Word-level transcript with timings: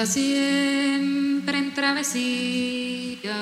anda 0.00 0.10
siempre 0.10 1.58
en 1.58 1.74
travesía. 1.74 3.36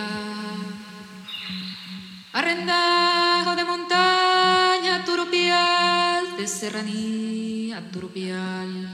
Arrendajo 2.33 3.55
de 3.55 3.65
montaña, 3.65 5.05
turupial, 5.05 6.37
de 6.37 6.49
serranía, 6.49 7.89
turupial. 7.93 8.91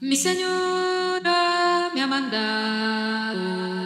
Mi 0.00 0.14
señora 0.14 1.90
me 1.92 2.02
ha 2.02 2.06
mandado 2.06 3.77